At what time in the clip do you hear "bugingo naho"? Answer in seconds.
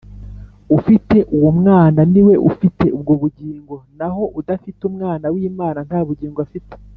3.21-4.23